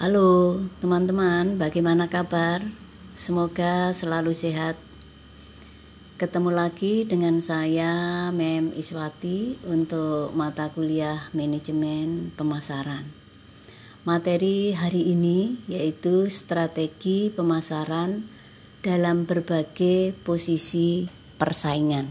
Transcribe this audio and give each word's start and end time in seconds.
Halo 0.00 0.56
teman-teman, 0.80 1.60
bagaimana 1.60 2.08
kabar? 2.08 2.64
Semoga 3.12 3.92
selalu 3.92 4.32
sehat. 4.32 4.80
Ketemu 6.16 6.56
lagi 6.56 7.04
dengan 7.04 7.44
saya 7.44 8.32
Mem 8.32 8.72
Iswati 8.72 9.60
untuk 9.68 10.32
mata 10.32 10.72
kuliah 10.72 11.28
manajemen 11.36 12.32
pemasaran. 12.32 13.12
Materi 14.08 14.72
hari 14.72 15.04
ini 15.12 15.60
yaitu 15.68 16.32
strategi 16.32 17.28
pemasaran 17.28 18.24
dalam 18.80 19.28
berbagai 19.28 20.16
posisi 20.24 21.12
persaingan. 21.36 22.08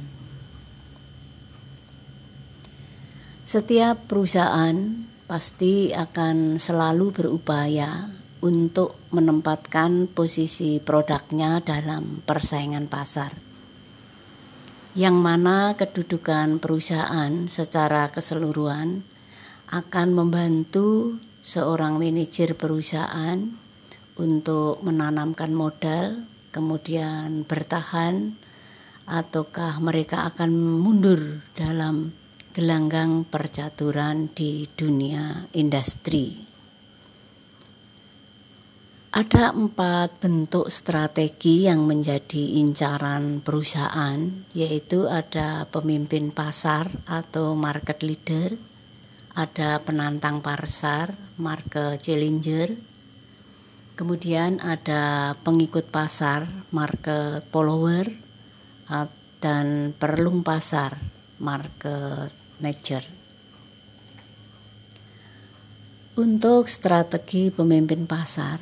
Setiap 3.41 4.05
perusahaan 4.05 5.09
pasti 5.29 5.93
akan 5.93 6.57
selalu 6.57 7.13
berupaya 7.13 8.09
untuk 8.41 8.97
menempatkan 9.13 10.09
posisi 10.09 10.81
produknya 10.81 11.61
dalam 11.61 12.25
persaingan 12.25 12.89
pasar. 12.89 13.37
Yang 14.97 15.17
mana 15.21 15.77
kedudukan 15.77 16.57
perusahaan 16.57 17.45
secara 17.45 18.09
keseluruhan 18.09 19.05
akan 19.69 20.07
membantu 20.17 21.21
seorang 21.45 22.01
manajer 22.01 22.57
perusahaan 22.57 23.37
untuk 24.17 24.81
menanamkan 24.81 25.53
modal, 25.53 26.25
kemudian 26.49 27.45
bertahan, 27.45 28.33
ataukah 29.05 29.77
mereka 29.77 30.25
akan 30.25 30.51
mundur 30.57 31.45
dalam 31.53 32.17
gelanggang 32.59 33.23
percaturan 33.23 34.35
di 34.35 34.67
dunia 34.67 35.47
industri. 35.55 36.35
Ada 39.15 39.55
empat 39.55 40.19
bentuk 40.19 40.67
strategi 40.67 41.71
yang 41.71 41.87
menjadi 41.87 42.59
incaran 42.59 43.39
perusahaan, 43.39 44.19
yaitu 44.51 45.07
ada 45.07 45.71
pemimpin 45.71 46.35
pasar 46.35 46.91
atau 47.07 47.55
market 47.55 48.03
leader, 48.03 48.59
ada 49.39 49.79
penantang 49.79 50.43
pasar, 50.43 51.15
market 51.39 51.95
challenger, 52.03 52.75
kemudian 53.95 54.59
ada 54.59 55.31
pengikut 55.47 55.87
pasar, 55.87 56.43
market 56.75 57.47
follower, 57.55 58.03
dan 59.39 59.95
perlung 59.95 60.43
pasar, 60.43 60.99
market 61.39 62.38
nature. 62.59 63.03
Untuk 66.19 66.67
strategi 66.67 67.47
pemimpin 67.47 68.03
pasar, 68.03 68.59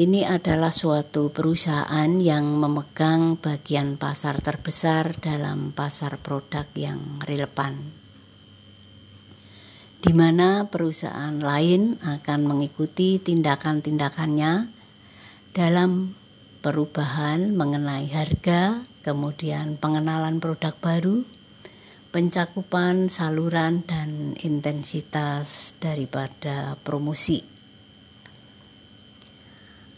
ini 0.00 0.22
adalah 0.24 0.70
suatu 0.70 1.28
perusahaan 1.34 2.10
yang 2.22 2.56
memegang 2.56 3.36
bagian 3.36 3.98
pasar 3.98 4.40
terbesar 4.40 5.18
dalam 5.18 5.76
pasar 5.76 6.16
produk 6.16 6.64
yang 6.72 7.20
relevan, 7.26 7.90
di 10.00 10.12
mana 10.14 10.70
perusahaan 10.70 11.36
lain 11.36 12.00
akan 12.00 12.40
mengikuti 12.46 13.20
tindakan-tindakannya 13.20 14.72
dalam 15.52 16.14
perubahan 16.62 17.52
mengenai 17.52 18.08
harga, 18.08 18.86
kemudian 19.02 19.74
pengenalan 19.74 20.38
produk 20.38 20.72
baru, 20.78 21.26
pencakupan 22.10 23.06
saluran 23.06 23.86
dan 23.86 24.34
intensitas 24.42 25.78
daripada 25.78 26.74
promosi. 26.82 27.46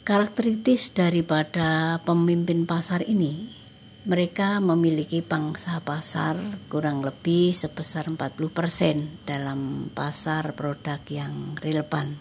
Karakteristis 0.04 0.92
daripada 0.92 1.96
pemimpin 2.04 2.68
pasar 2.68 3.06
ini, 3.08 3.48
mereka 4.02 4.58
memiliki 4.58 5.22
pangsa 5.22 5.78
pasar 5.78 6.34
kurang 6.66 7.06
lebih 7.06 7.54
sebesar 7.54 8.10
40% 8.10 9.22
dalam 9.22 9.88
pasar 9.94 10.58
produk 10.58 10.98
yang 11.06 11.54
relevan. 11.62 12.18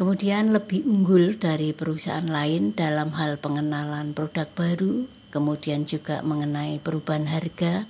Kemudian 0.00 0.56
lebih 0.56 0.88
unggul 0.88 1.36
dari 1.36 1.76
perusahaan 1.76 2.24
lain 2.24 2.72
dalam 2.72 3.12
hal 3.20 3.36
pengenalan 3.36 4.16
produk 4.16 4.48
baru, 4.56 5.04
kemudian 5.28 5.84
juga 5.84 6.24
mengenai 6.24 6.80
perubahan 6.80 7.28
harga, 7.28 7.84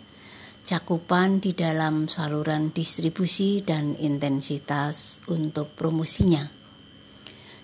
cakupan 0.64 1.44
di 1.44 1.52
dalam 1.52 2.08
saluran 2.08 2.72
distribusi 2.72 3.60
dan 3.60 3.94
intensitas 4.00 5.20
untuk 5.28 5.76
promosinya. 5.76 6.48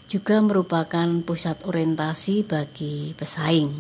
Juga 0.07 0.39
merupakan 0.45 1.09
pusat 1.25 1.67
orientasi 1.67 2.47
bagi 2.47 3.17
pesaing, 3.19 3.73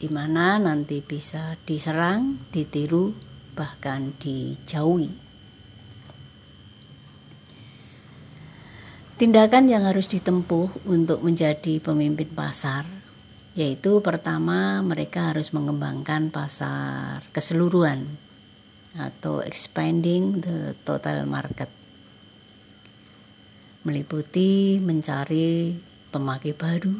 di 0.00 0.08
mana 0.08 0.56
nanti 0.56 1.04
bisa 1.04 1.58
diserang, 1.66 2.48
ditiru, 2.48 3.12
bahkan 3.52 4.16
dijauhi. 4.16 5.10
Tindakan 9.18 9.68
yang 9.68 9.84
harus 9.84 10.08
ditempuh 10.08 10.88
untuk 10.88 11.20
menjadi 11.20 11.78
pemimpin 11.78 12.32
pasar 12.32 13.01
yaitu 13.52 14.00
pertama 14.00 14.80
mereka 14.80 15.32
harus 15.32 15.52
mengembangkan 15.52 16.32
pasar 16.32 17.20
keseluruhan 17.36 18.08
atau 18.96 19.44
expanding 19.44 20.40
the 20.40 20.72
total 20.88 21.28
market. 21.28 21.68
Meliputi 23.84 24.80
mencari 24.80 25.76
pemakai 26.08 26.56
baru 26.56 26.96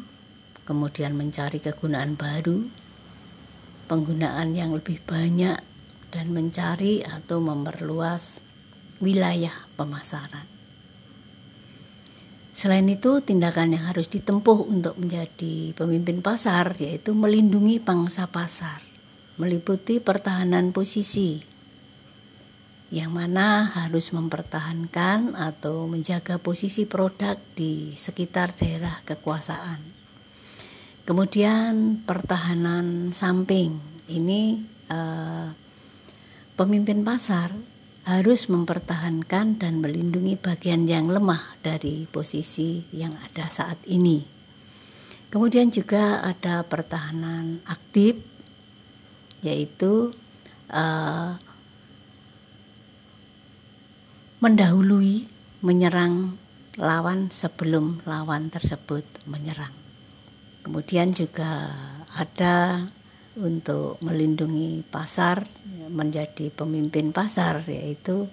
kemudian 0.63 1.17
mencari 1.17 1.57
kegunaan 1.57 2.13
baru 2.13 2.69
penggunaan 3.89 4.53
yang 4.53 4.77
lebih 4.77 5.01
banyak 5.03 5.57
dan 6.13 6.25
mencari 6.29 7.01
atau 7.01 7.41
memperluas 7.41 8.45
wilayah 9.01 9.53
pemasaran 9.73 10.52
Selain 12.53 12.85
itu, 12.85 13.17
tindakan 13.17 13.73
yang 13.73 13.89
harus 13.89 14.05
ditempuh 14.13 14.69
untuk 14.69 14.93
menjadi 15.01 15.73
pemimpin 15.73 16.21
pasar 16.21 16.77
yaitu 16.77 17.17
melindungi 17.17 17.81
pangsa 17.81 18.29
pasar, 18.29 18.85
meliputi 19.41 19.97
pertahanan 19.97 20.69
posisi, 20.69 21.41
yang 22.93 23.09
mana 23.09 23.65
harus 23.65 24.13
mempertahankan 24.13 25.33
atau 25.33 25.89
menjaga 25.89 26.37
posisi 26.37 26.85
produk 26.85 27.41
di 27.57 27.97
sekitar 27.97 28.53
daerah 28.53 29.01
kekuasaan. 29.01 29.81
Kemudian 31.09 32.05
pertahanan 32.05 33.17
samping 33.17 33.81
ini 34.13 34.61
eh, 34.93 35.49
pemimpin 36.53 37.01
pasar 37.01 37.72
harus 38.03 38.51
mempertahankan 38.51 39.63
dan 39.63 39.79
melindungi 39.79 40.35
bagian 40.35 40.83
yang 40.91 41.07
lemah 41.07 41.55
dari 41.63 42.03
posisi 42.11 42.83
yang 42.91 43.15
ada 43.15 43.47
saat 43.47 43.79
ini. 43.87 44.19
Kemudian 45.31 45.71
juga 45.71 46.19
ada 46.19 46.61
pertahanan 46.67 47.63
aktif, 47.65 48.19
yaitu 49.41 50.13
uh, 50.69 51.33
mendahului 54.43 55.25
menyerang 55.63 56.35
lawan 56.75 57.31
sebelum 57.31 58.03
lawan 58.03 58.51
tersebut 58.51 59.07
menyerang. 59.23 59.71
Kemudian 60.67 61.15
juga 61.15 61.71
ada 62.19 62.87
untuk 63.37 63.97
melindungi 64.05 64.85
pasar 64.85 65.41
menjadi 65.89 66.53
pemimpin 66.53 67.09
pasar 67.09 67.65
yaitu 67.65 68.29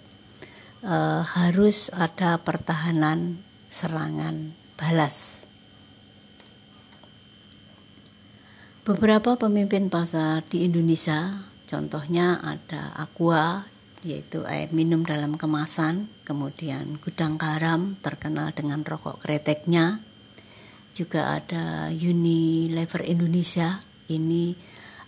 uh, 0.84 1.22
harus 1.24 1.88
ada 1.92 2.36
pertahanan 2.40 3.40
serangan 3.72 4.52
balas. 4.76 5.40
Beberapa 8.80 9.36
pemimpin 9.36 9.92
pasar 9.92 10.42
di 10.48 10.66
Indonesia, 10.66 11.46
contohnya 11.68 12.40
ada 12.42 12.96
Aqua, 12.96 13.68
yaitu 14.00 14.42
air 14.48 14.72
minum 14.72 15.04
dalam 15.04 15.36
kemasan, 15.36 16.08
kemudian 16.24 16.96
Gudang 16.98 17.36
Garam, 17.36 18.00
terkenal 18.00 18.50
dengan 18.56 18.80
rokok 18.80 19.20
kreteknya, 19.20 20.00
juga 20.96 21.38
ada 21.38 21.92
Unilever 21.92 23.04
Indonesia, 23.04 23.84
ini 24.10 24.56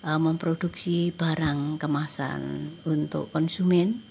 uh, 0.03 0.19
memproduksi 0.19 1.15
barang 1.15 1.79
kemasan 1.79 2.75
untuk 2.87 3.31
konsumen. 3.31 4.03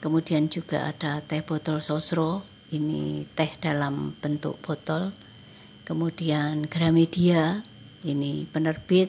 Kemudian 0.00 0.52
juga 0.52 0.92
ada 0.92 1.24
teh 1.24 1.40
botol 1.40 1.80
sosro, 1.80 2.44
ini 2.72 3.24
teh 3.32 3.56
dalam 3.60 4.16
bentuk 4.20 4.60
botol. 4.60 5.12
Kemudian 5.86 6.66
Gramedia, 6.66 7.62
ini 8.04 8.44
penerbit 8.44 9.08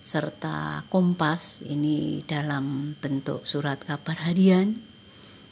serta 0.00 0.88
Kompas 0.88 1.60
ini 1.60 2.24
dalam 2.24 2.96
bentuk 2.98 3.44
surat 3.44 3.84
kabar 3.84 4.16
harian. 4.24 4.80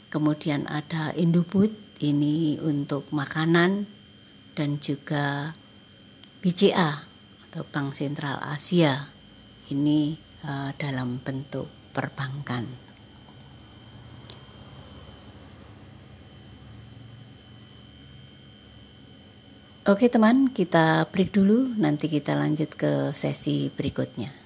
Kemudian 0.09 0.65
ada 0.65 1.13
Indofood, 1.13 1.69
ini 2.01 2.57
untuk 2.57 3.13
makanan 3.13 3.85
dan 4.57 4.81
juga 4.81 5.53
BCA 6.41 7.05
atau 7.49 7.63
Bank 7.67 7.93
Sentral 7.93 8.41
Asia 8.41 9.18
ini 9.69 10.17
uh, 10.45 10.71
dalam 10.77 11.21
bentuk 11.21 11.67
perbankan. 11.93 12.89
Oke 19.89 20.05
teman, 20.05 20.53
kita 20.53 21.09
break 21.09 21.33
dulu, 21.33 21.73
nanti 21.81 22.05
kita 22.05 22.37
lanjut 22.37 22.77
ke 22.77 23.09
sesi 23.09 23.73
berikutnya. 23.73 24.38